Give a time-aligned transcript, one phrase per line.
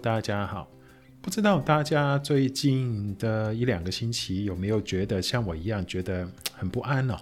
[0.00, 0.66] 大家好。
[1.20, 7.14] 不知道大家最近的一两个星期有没有觉得像我一样觉得很不安呢？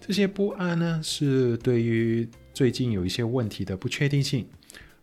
[0.00, 4.46] 这些不安呢，是对于最近有一些问题的不确定性，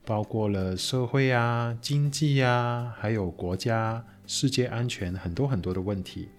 [0.05, 6.29] 包括了社会啊、经济啊，还有国家、世界安全很多很多的问题。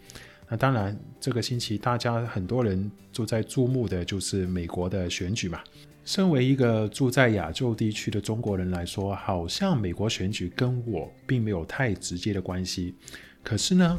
[0.48, 5.60] 那当然，这个星期大家很多人都在注目的就是美国的选举嘛。
[6.08, 12.94] 身为一个住在亚洲地区的中国人来说，好像美国选举跟我并没有太直接的关系。
[13.42, 13.98] 可是呢，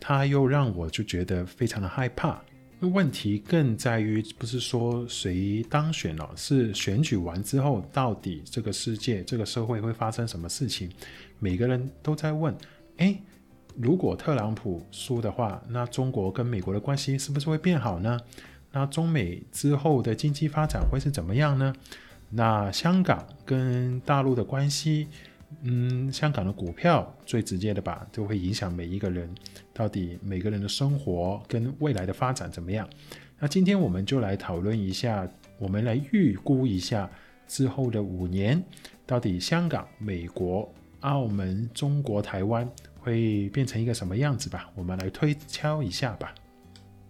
[0.00, 2.42] 他又让我就觉得非常的害怕。
[2.80, 10.90] 问题更在于，不是说谁当选了，是选举完之后，到底这个世界、这个社会会发生什么事情？
[11.38, 12.52] 每个人都在问：
[12.96, 13.22] 诶，
[13.76, 18.18] 如果特朗普输的话，那中国跟美国的关系是不是会变好呢？
[18.74, 21.72] 那中美之后的经济发展会是怎么样呢？
[22.30, 25.06] 那香港跟大陆的关系，
[25.62, 29.32] 嗯，香港的股票最直接的吧，就会影响每一个人，
[29.72, 32.88] 到底每个人的生活跟未来的发展怎么样？
[33.38, 35.28] 那今天我们就来讨论一下，
[35.58, 37.08] 我们来预估一下
[37.46, 38.60] 之后的五年，
[39.06, 40.68] 到底香港、美国、
[41.00, 44.68] 澳门、中国台湾会变成一个什么样子吧？
[44.74, 46.34] 我们来推敲一下吧。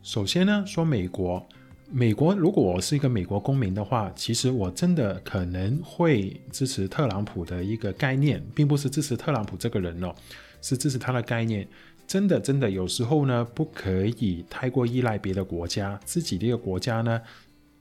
[0.05, 1.49] 首先呢，说美国，
[1.91, 10.15] 美国如果我是一个美国公民的话，其实我真的可能会支持特朗普的一个概念，并不是支持特朗普这个人哦，
[10.61, 11.67] 是支持他的概念。
[12.07, 17.19] 真的，真的有时候呢，不可以太过依赖别的国家，自己的一个国家呢，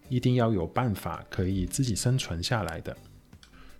[0.07, 2.95] 一定要有办法可以自己生存下来的。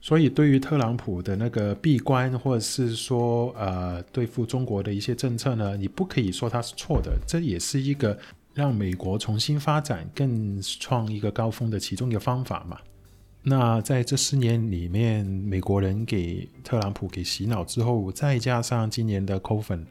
[0.06, 8.20] 所以，对于特朗普的那个闭关，或者是说，呃，对付中国的一些政策呢，你不可以说它是错的，这也是一个
[8.54, 12.77] 让美国重新发展、更创一个高峰的其中一个方法嘛。
[13.44, 19.86] 那在这四年里面，美国人给特朗普给洗脑之后，再加上今年的 COVID，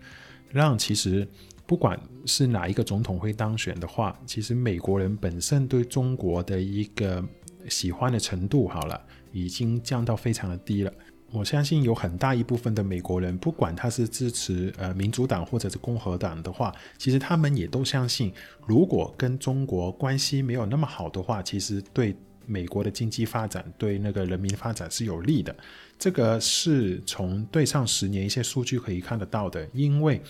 [0.51, 1.27] 让其实
[1.65, 7.25] 不管是哪一个总统会当选的话，其实美国人本身对中国的一个
[7.71, 9.01] 喜欢的程度，好了。
[9.33, 10.93] 已经降到非常的低了。
[11.31, 18.33] 我相信有很大一部分的美国人，不管他是支持呃民主党或者是共和党的话，其实他们也都相信，
[18.67, 25.57] 如果跟中国关系没有那么好的话，其实对美国的经济发展、对那个人民发展是有利的。
[25.99, 30.21] 这个是从对上十年一些数据可以看得到的，因为。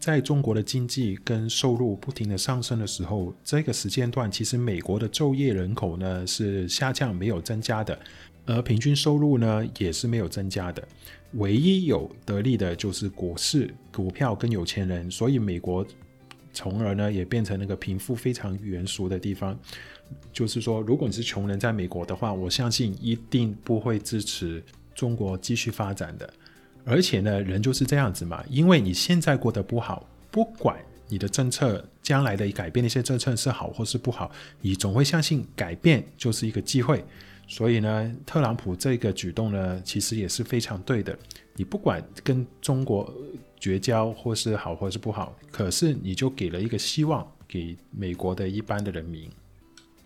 [0.00, 7.96] 在中国的经济跟收入不停的上升的时候，这个时间段其实美国的就业人口呢是下降没有增加的，
[8.46, 10.82] 而平均收入呢也是没有增加的。
[11.34, 15.86] 唯一有得利的就是股市、股票跟有钱人，所以美国
[16.52, 19.56] 从而呢也变成那个贫富非常悬殊的地方。
[20.32, 24.60] 就是说，如果你是穷人在美国的话，我相信一定不会支持
[24.94, 26.32] 中国继续发展的。
[26.84, 34.30] 而且呢，人就是这样子嘛，因为你现在过得不好，不管你的政策将来的改变的一些政策是好或是不好，
[34.60, 37.04] 你总会相信改变就是一个机会。
[37.46, 41.18] 所以呢，特朗普这个举动呢，其实也是非常对的。
[41.56, 43.12] 你不管跟中国
[43.58, 49.28] 绝交或是好或是不好，可是你就给了一个希望给美国的一般的人民。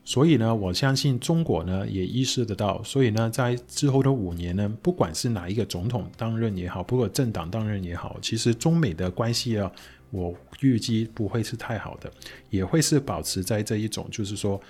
[0.04, 9.72] 所以呢，我相信中国呢也意识得到，所以呢，在之后的五年呢，不管是哪一个总统当任也好，不管政党当任也好，其实中美的关系啊，
[10.10, 12.12] 我预计不会是太好的，
[12.50, 14.60] 也会是保持在这一种，就是说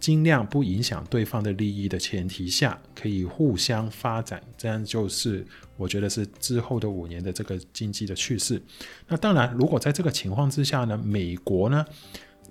[0.00, 5.46] 尽量不影响对方的利益的前提下，可以互相发展，这样就是
[5.76, 8.60] 我觉得是之后的五年的这个经济的趋势。
[9.06, 11.84] 那当然，如果在这个情况之下呢，美国呢，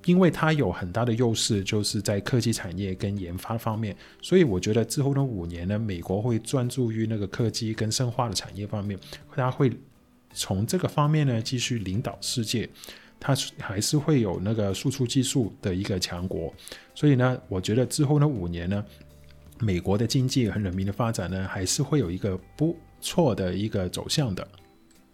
[0.06, 8.98] 因为它有很大的优势，就是在科技产业跟研发方面，所以我觉得之后的五年呢，美国会专注于那个科技跟生化的产业方面，
[9.36, 9.72] 它会
[10.34, 12.70] 从这个方面呢继续领导世界，
[13.20, 16.54] 它还是会有那个输出技术的一个强国，
[16.96, 18.84] 所以呢，我觉得之后的五年呢，
[19.60, 24.48] 美国的经济和人民的发展呢，还是会有一个不错的一个走向的。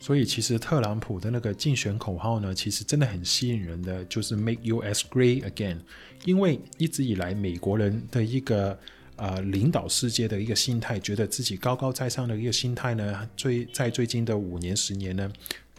[0.06, 5.80] 所以其实特朗普的那个竞选口号呢，其实真的很吸引人的，就是 “Make US Great Again”。
[6.26, 8.78] 因为一直以来美国人的一个
[9.16, 15.28] 呃领导世界的一个心态，觉得自己高高在上的一个心态呢，最在最近的五年十年呢，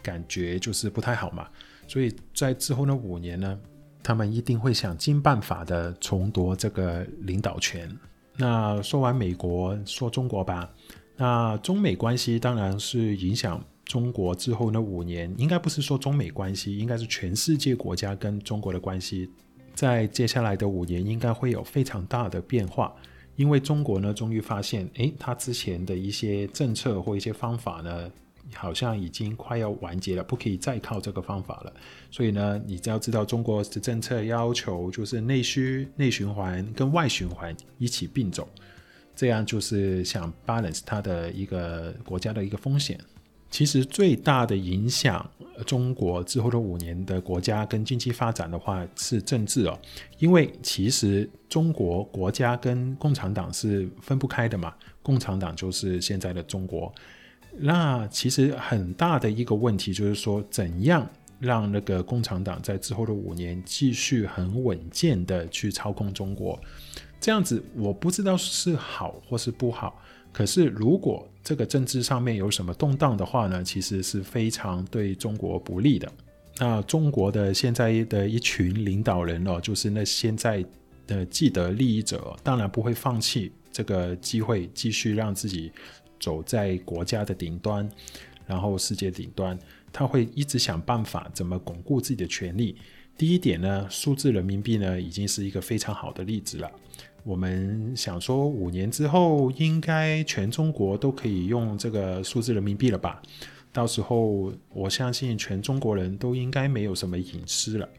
[0.01, 1.47] 感觉就是不太好嘛。
[1.87, 3.57] 所以在之后的五年呢，
[4.03, 7.89] 他们一定会想尽办法的重夺这个领导权。
[8.35, 10.69] 那说完美国，说中国吧。
[11.15, 13.63] 那中美关系当然是影响。
[13.87, 19.29] 中国之后那五年，应该不是说中美关系，应该是全世界国家跟中国的关系，
[19.73, 22.93] 在接下来的五年应该会有非常大的变化。
[23.37, 28.11] 因为中国呢，终于发现，诶，他之前的一些政策或一些方法呢，
[28.53, 31.71] 好像已经快要完结了，不可以再靠这个方法了。
[32.11, 38.49] 所以呢，你只要知道中国的政策要求就是内需、内循环跟外循环一起并走，
[39.15, 42.99] 这样就是想 balance 它的一个国家的一个风险。
[43.49, 45.27] 其实最大的影响
[45.65, 49.79] 中国之后的五年的国家跟经济发展的话是政治哦，
[50.19, 56.93] 因为其实中国国家跟共产党是分不开的嘛，共产党就是现在的中国。
[57.59, 61.09] 那其实很大的一个问题就是说，怎样
[61.39, 66.59] 让那个共产党在之后的五年继续很稳健的去操控中国？
[67.19, 69.99] 这样子我不知道是好或是不好。
[70.37, 76.07] 可是，如果这个政治上面有什么动荡的话呢，其实是非常对中国不利的。
[76.59, 80.63] 那中国的现在的一群领导人哦，就是那现在
[81.07, 85.71] 的既得利益者，当然不会放弃这个机会，继续让自己
[86.19, 87.89] 走在国家的顶端，
[88.45, 89.57] 然后世界顶端，
[89.91, 92.75] 他会一直想办法怎么巩固自己的权利。
[93.17, 96.71] 第一点呢，数字人民币呢，已经是一个非常好的例子了。
[97.27, 103.21] 我们想说，五年之后应该全中国都可以用这个数字人民币了吧？
[103.73, 107.89] 到时候我相信全中国人都应该没有什么隐私了。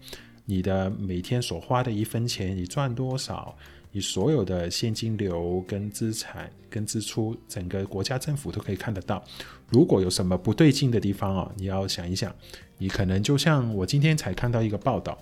[0.46, 3.54] 你的每天所花的一分钱，你赚多少，
[3.92, 9.22] 你所有的现金流跟资产跟支出，整个国家政府都可以看得到。
[9.68, 12.34] 如果有什么不对劲的地方啊，你要想一想，
[12.78, 15.18] 你可能就像我今天才看到一个报道。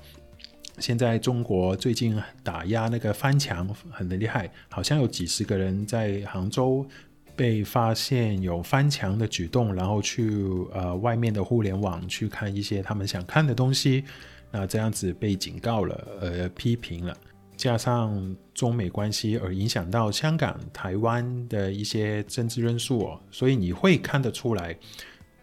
[0.78, 6.86] 现在中国最近打压那个翻墙很厉害，好像有几十个人在杭州
[7.34, 10.30] 被发现有翻墙的举动，然后去
[10.74, 14.04] 呃外面的互联网去看一些他们想看的东西，
[14.50, 17.16] 那这样子被警告了，呃批评了，
[17.56, 24.76] 加上中美关系而影响到香港、台湾的一些政治因素哦，所以你会看得出来，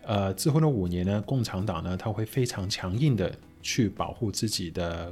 [0.04, 3.36] 呃之后的五年呢，共产党呢他会非常强硬的。
[3.64, 5.12] 去保护自己的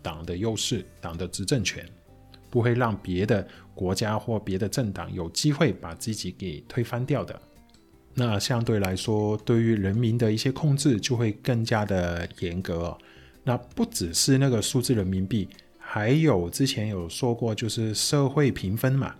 [0.00, 1.84] 党的优势，党的执政权，
[2.48, 3.44] 不会让别的
[3.74, 7.40] 国家或别的政党有机会把自己给推翻掉的。
[8.14, 12.96] 那相对来说，对于人民的一些控制就会更加的严格。
[13.44, 15.48] 那不只是那个数字人民币，
[15.78, 19.14] 还有之前有说过，就是社会评分嘛。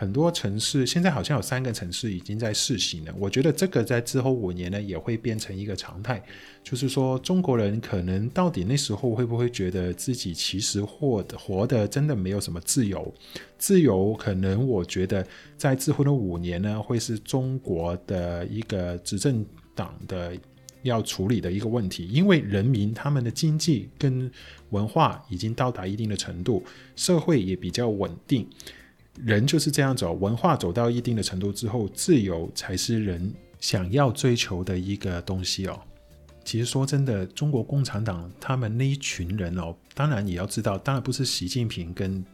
[0.00, 3.14] 很多城市现在好像有三个城市已经在试行了。
[3.18, 6.24] 我觉得这个在之后五年呢也会变成一个常态。
[6.64, 13.12] 就是说，中国人可能到底那时候会不会觉得自己其实活的活的真的没有什么自由？
[13.58, 15.26] 自由可能我觉得
[15.58, 19.44] 在之后的五年呢会是中国的一个执政
[19.74, 20.32] 党的
[20.82, 24.30] 要处理的一个问题，因为人民他们的经济跟
[24.70, 26.64] 文化已经到达一定的程度，
[26.96, 28.48] 社会也比较稳定。
[29.24, 35.78] 人就是这样走，文化走到一定的程度之后，自由才是人想要追求的一个东西哦。
[36.44, 42.24] 其实说真的，中国共产党他们那一群人哦，当然你要知道，当然不是习近平跟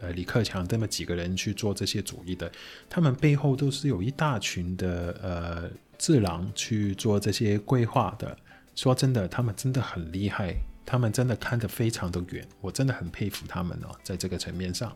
[0.00, 2.50] 呃李克强这么几个人去做这些主意的，
[2.88, 8.36] 他们背后都是有一大群的呃智囊去做这些规划的。
[8.74, 14.90] 说真的，他们真的很厉害，他们真的看得非常的远，我真的很佩服他们哦，在这个层面上。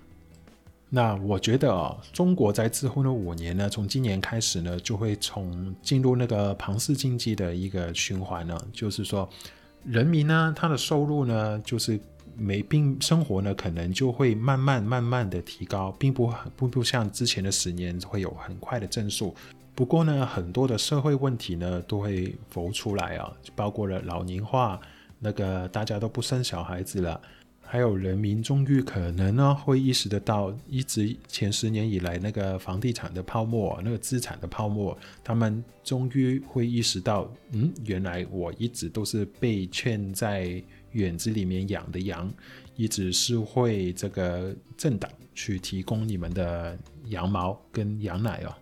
[0.88, 8.56] 那我觉得啊，中国在之后的五年呢，从今年开始呢，就会从进入那个庞氏经济的一个循环呢。
[8.72, 9.28] 就是说，
[9.84, 11.98] 人民呢，他的收入呢，就是
[12.36, 19.34] 没并生活呢，可能就会慢慢慢慢的提高，并不并不像之前的十年会有很快的增速。
[19.74, 24.80] 不过呢，很多的社会问题呢，都会浮出来啊，包括了老龄化，
[25.18, 27.20] 那个大家都不生小孩子了。
[27.68, 42.32] 还有人民终于可能呢会意识得到，一直前十年以来那个房地产的泡沫，那个资产的泡沫，他们终于会意识到，嗯，原来我一直都是被圈在院子里面养的羊，
[42.76, 48.54] 一直是会这个政党去提供你们的羊毛跟羊奶哦。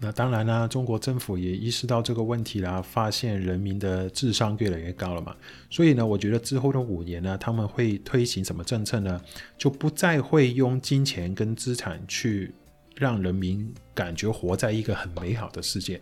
[0.00, 5.34] 那当然啦，中国政府也意识到这个问题啦，发现人民的智商越来越高了嘛，
[5.68, 9.20] 所以呢，我觉得之后的五年呢，他们会推行什么政策呢？
[9.56, 12.54] 就不再会用金钱跟资产去
[12.94, 16.00] 让人民感觉活在一个很美好的世界，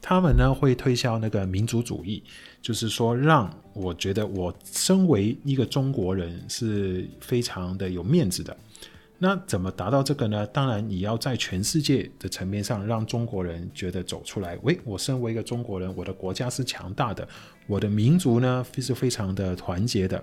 [0.00, 2.24] 他们呢会推销那个民族主义，
[2.60, 8.56] 就是说让我觉得我身为一个中国人是非常的有面子的。
[9.18, 10.46] 那怎么达到这个呢？
[10.48, 14.58] 当然，你要在全世界的层面上让中国人觉得走出来。
[14.62, 17.26] 喂，我身为一个中国人，我的国家是强大的，
[17.66, 20.22] 我的民族呢是非常的团结的。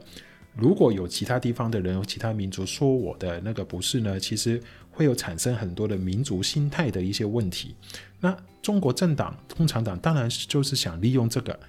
[0.56, 7.76] 如果有其他地方的人、其他民族说我的那个不是呢，其实会有产生很多的民族心态的一些问题。
[8.20, 11.60] 那中国政党共产党当然就是想利用这个，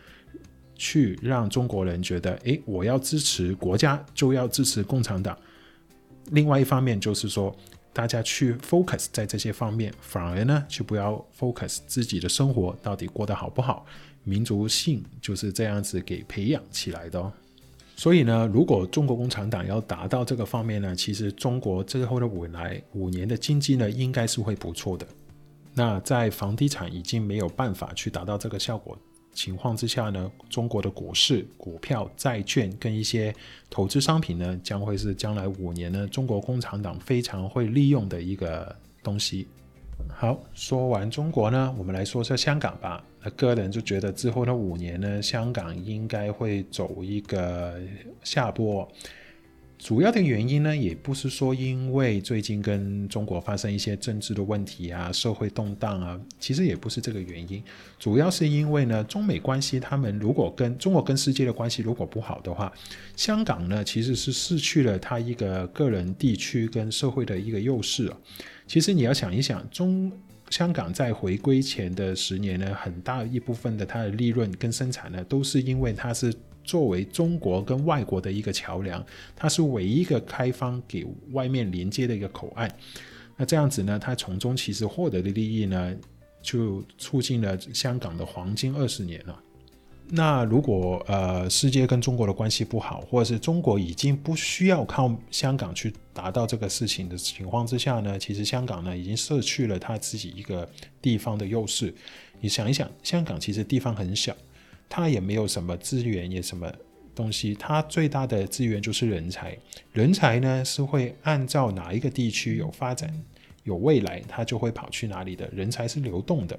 [0.74, 5.34] 去让中国人觉得，诶，我要支持国家就要支持共产党。
[6.30, 7.54] 另外一方面就是说，
[7.92, 13.86] 大家去 focus 在这些方面，反而呢就不要 focus 自己的生活到底过得好不好。
[14.24, 17.32] 民族性就是这样子给培养起来的哦。
[17.94, 25.06] 所以呢，如果中国共产党要达到这个方面呢，其实中国之后的未来五年的经济呢，应该是会不错的。
[25.74, 28.98] 那在房地产已经没有办法去达到这个效果
[29.34, 33.34] 情况之下呢，中国的股市、股票、债券跟一些
[33.68, 39.46] 投资商品呢，将会是将来五年呢，中国共产党非常会利用的一个东西。
[40.08, 43.04] 好，说完中国呢，我们来说说香港吧。
[43.22, 47.80] 那个人就觉得之后的五年呢，香港应该会走一个
[48.22, 48.86] 下坡。
[49.84, 57.62] 主要的原因呢，也不是说因为最近跟中国发生一些政治的问题啊、社会动荡啊，其实也不是这个原因。
[57.98, 62.72] 主要是因为呢，中美关系，他们如果跟中国跟世界的关系如果不好的话，
[63.14, 68.10] 香港呢其实是失去了它一个个人、地区跟社会的一个优势。
[68.66, 70.10] 其实你要想一想，中
[70.48, 79.04] 香港在回归前的十年呢，很大一部分的它的利润跟生产呢，都是因为它是作为中国跟外国的一个桥梁，
[79.36, 82.68] 它是唯一一个开放给外面连接的一个口岸。
[83.36, 85.94] 那这样子呢，它从中其实获得的利益呢，
[86.42, 89.40] 就促进了香港的黄金二十年了。
[90.10, 100.68] 那如果呃世界跟中国的关系不好，或者是中国已经不需要靠香港去达到这个事情的情况之下呢，其实香港呢已经失去了它自己一个
[101.00, 101.92] 地方的优势。
[102.40, 104.36] 你想一想，香港其实地方很小，
[104.96, 106.72] 它也没有什么资源，也什么
[107.16, 109.58] 东西，它最大的资源就是人才。
[109.92, 113.12] 人才呢是会按照哪一个地区有发展、
[113.64, 115.50] 有未来，它就会跑去哪里的。
[115.52, 116.56] 人才是流动的，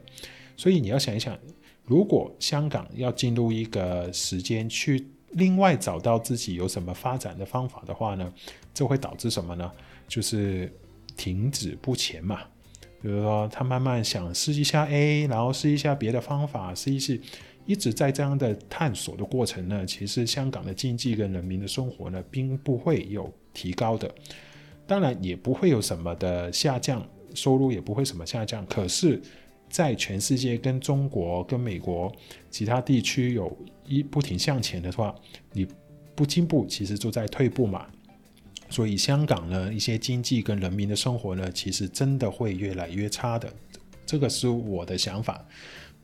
[0.57, 1.39] 所以你要想一想。
[1.85, 8.33] 如果香港要进入一个时间去另外找到自己有什么发展的方法的话呢，
[8.73, 9.71] 这会导致什么呢？
[10.09, 10.69] 就是
[11.15, 12.41] 停止不前嘛。
[13.01, 17.21] 比如说，他慢慢想试一下 A，然后试一下别的方法，试一试，
[17.65, 24.09] 一直在这样的探索的过程呢，其实香港的经济跟人民的生活呢，并不会有提高的。
[24.87, 27.03] 当然，也不会有什么的下降，
[27.33, 28.63] 收入也不会什么下降。
[28.67, 29.19] 可是，
[29.67, 32.11] 在全世界跟中国、跟美国
[32.51, 33.51] 其他地区有
[33.87, 35.15] 一不停向前的话，
[35.51, 35.67] 你
[36.13, 37.87] 不进步，其实就在退步嘛。
[38.69, 43.51] 所以香港呢，一些经济跟人民的生活呢，其实真的会越来越差的。
[44.05, 45.43] 这个是我的想法。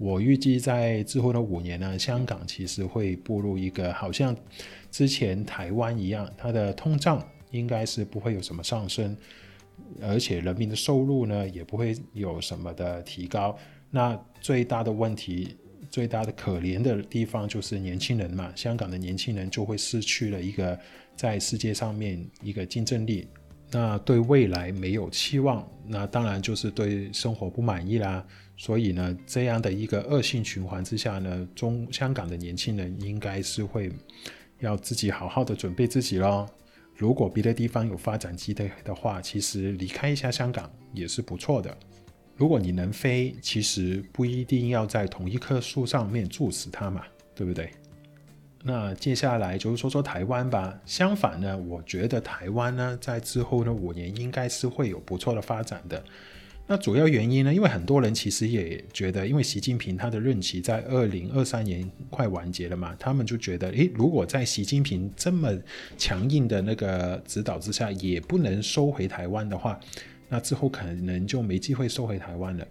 [0.02, 4.36] 我预计在之后的五年呢，香港其实会步入一个好像
[4.90, 9.16] 之前台湾一样，它的通胀应该是不会有什么上升。
[10.02, 13.56] 而且人民的收入呢，也不会有什么的提高。
[13.92, 15.56] 那最大的问题、
[15.92, 18.52] 最大的可怜的地方就是年轻人嘛。
[18.56, 20.80] 香港的年轻人就会失去了一个
[21.16, 23.28] 在世界上面一个竞争力。
[23.72, 28.26] 那对未来没有期望，那当然就是对生活不满意啦。
[28.58, 33.92] 所以呢，这样的一个恶性循环之下呢，中香港的年轻人应该是会
[34.60, 36.48] 要自己好好的准备自己咯。
[36.96, 41.76] 如果别的地方有发展机会的话，其实离开一下香港也是不错的。
[42.36, 47.72] 如果你能飞，其实不一定要在同一棵树上面住死它嘛，对不对？
[48.64, 50.80] 那接下来就说说台湾吧。
[50.86, 56.04] 相反呢，我觉得台湾呢，在之后的五年应该是会有不错的发展的。
[56.68, 57.54] 那主要原因呢？
[57.54, 65.52] 因为很多人其实也觉得，因为习近平他的任期在二零二三年快完结了嘛，他们就觉得，诶，如果在习近平这么
[65.98, 69.78] 强硬的那个指导之下，也不能收回台湾的话，
[70.30, 72.66] 那之后可能就没机会收回台湾了。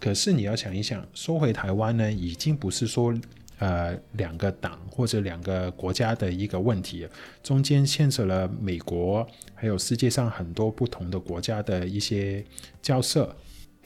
[0.00, 3.14] 可是你要想一想，收回台湾呢，已经不是说。
[3.58, 7.06] 呃，两个党或者两个国家的一个问题，
[7.42, 12.44] 中间牵扯了美国，还有世界上很多不同的国家的一些
[12.80, 13.34] 交涉。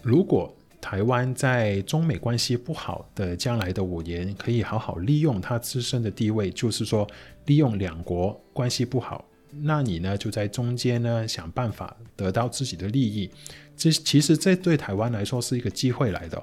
[0.03, 7.09] 如果台湾在中美关系不好的将来的五年，可以好好利用它自身的地位，就是说
[7.47, 9.25] 利用两国关系不好，
[9.63, 13.31] 那你呢就在中间呢想办法得到自己的利益。
[13.77, 16.43] 这其实这对台湾来说是一个机会来的。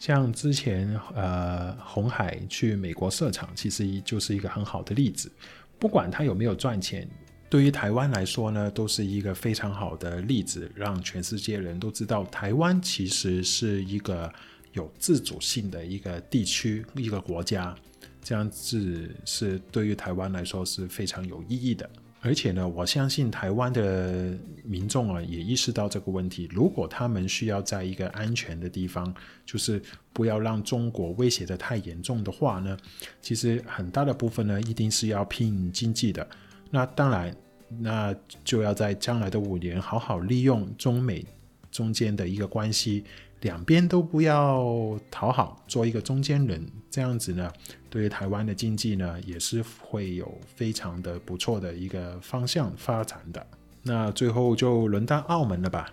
[0.00, 5.30] 像之前呃，红海去美国设厂，其实就是一个很好的例子。
[5.78, 7.06] 不管他有没有赚钱，
[7.50, 14.32] 对于台湾来说呢，都是一个非常好的例子，让全世界人都知道，台湾其实是一个
[14.72, 17.76] 有自主性的一个地区、一个国家。
[18.22, 21.88] 这样子是对于台湾来说是非常有意义的。
[22.22, 26.46] 而且呢，我相信台湾的民众啊，也意识到这个问题。
[26.52, 29.12] 如果他们需要在一个安全的地方，
[29.46, 29.80] 就是
[30.12, 32.76] 不要让中国威胁得太严重的话呢，
[33.22, 36.28] 其实很大的部分呢，一定是要拼经济的。
[36.70, 37.34] 那当然，
[37.78, 41.24] 那就要在将来的五年好好利用中美
[41.70, 43.04] 中间的一个关系。
[43.42, 47.50] 两边都不要讨好，做一个中间人，这样子呢，
[47.88, 53.46] 对于台湾的经济呢，也是会有非常的不错的一个方向发展的。
[53.82, 55.90] 那最后就轮到澳门了吧？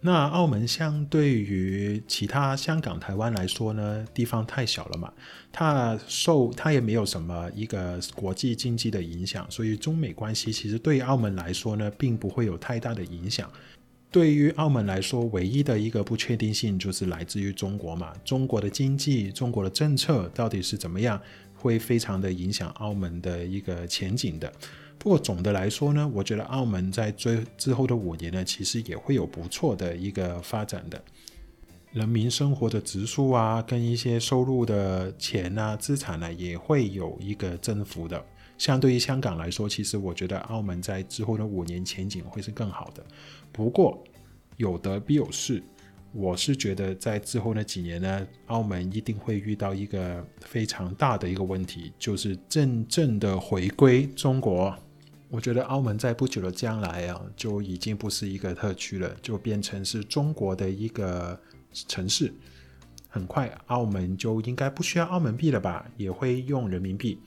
[0.00, 5.12] 那澳门相对于其他香港、台湾来说呢，地方太小了嘛，
[5.52, 13.50] 它受它也没有什么一个国际经济的影响，所以中美关系其实对澳门来说呢，并不会有太大的影响。
[14.10, 18.12] 对于澳门来说，唯一的一个不确定性就是来自于中国嘛。
[18.24, 21.20] 中国的经济、中国的政策到底是怎么样，
[21.54, 24.50] 会非常的影响澳门的一个前景的。
[24.98, 31.00] 不过总的来说呢，我觉得澳门在最之后的五年呢，其实也会有不错的一个发展的。
[31.92, 38.24] 人民生活的指数啊，跟一些收入的钱啊、资产呢、也会有一个增幅的。
[38.58, 43.02] 相对于香港来说，其实我觉得澳门在之后的五年前景会是更好的。
[43.52, 44.02] 不过
[44.56, 45.62] 有得必有失，
[46.12, 54.76] 我是觉得在之后那几年呢，澳门一定会遇到一个非常大的一个问题，就是真正的回归中国。
[55.30, 61.38] 我觉得澳门在不久的将来啊，就已经不是一个特区了，就变成是中国的一个
[61.86, 62.32] 城市。
[63.10, 67.18] 很快，澳门就应该不需要澳门币了吧，也会用人民币。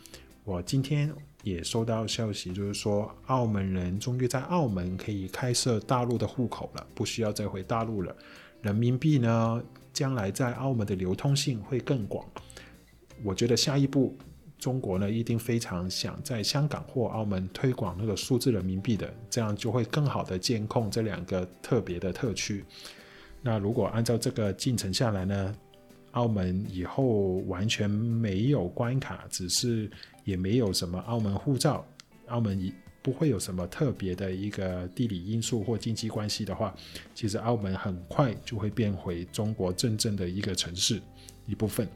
[0.44, 8.16] 我今天也收到消息，就是说澳门人终于在澳门可以开设大陆的户口了，不需要再回大陆了。
[8.62, 12.26] 人民币呢，将来在澳门的流通性会更广。
[13.24, 14.18] 我觉得下一步
[14.58, 22.66] 中国呢，一定非常想在香港或澳门推广那个数字人民币的，这样就会更好的监控这两个特别的特区。
[23.44, 25.56] 那如果按照这个进程下来呢，
[26.12, 29.90] 澳门以后完全没有关卡，只是。
[30.24, 31.84] 也没有什么澳门护照，
[32.28, 32.72] 澳门
[33.02, 36.76] 不会有什么特别的一个地理因素或经济关系的话，
[37.16, 41.02] 其实澳门很快就会变回中国真正的一个城市
[41.48, 41.88] 一部分。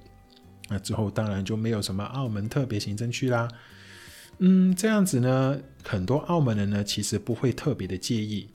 [0.68, 3.48] 那之后当然就没有什么澳门特别行政区啦。
[4.40, 8.50] 嗯，这样子呢，很多澳门人呢其实不会特别的介意。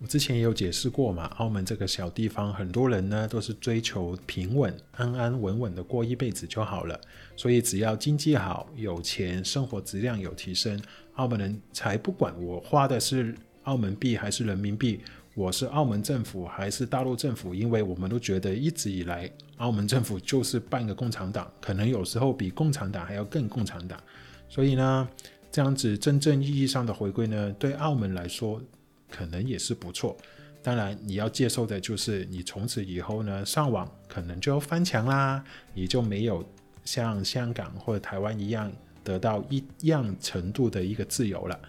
[0.00, 7.00] 我之前也有解释过嘛，澳门这个小地方，很多人呢都是追求平稳、安安稳稳的过一辈子就好了。
[7.34, 10.80] 所以只要经济好、有钱、生活质量有提升，
[11.14, 13.34] 澳门人才不管我花的是
[13.64, 15.00] 澳门币还是人民币，
[15.34, 24.00] 我是澳门政府还是大陆政府，因为我们都觉得一直以来澳门政府就是半个共产党，可能有时候比共产党还要更共产党。
[24.48, 25.08] 所以呢，
[25.50, 28.62] 这样子真正意义上的回归呢，对澳门来说。
[29.10, 30.16] 可能也是不错，
[30.62, 35.42] 当然你要接受的就是你从此以后呢，上网可能就要翻墙啦，
[35.74, 36.44] 你就没有
[36.84, 38.70] 像香港或者台湾一样
[39.02, 41.60] 得到一样程度的一个自由了。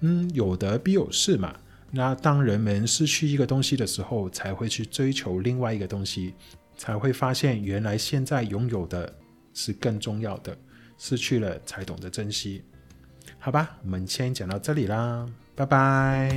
[0.00, 1.54] 嗯，有得必有失嘛。
[1.90, 6.34] 那当人们失去一个东西的时候，才会去追求另外一个东西，
[6.76, 9.12] 才会发现原来现在拥有的
[9.54, 10.56] 是更重要的，
[10.98, 12.62] 失去了才懂得珍惜。
[13.38, 15.26] 好吧，我们先讲到这里啦。
[15.58, 16.30] 拜拜。